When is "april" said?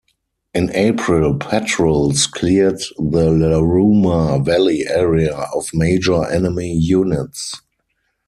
0.75-1.35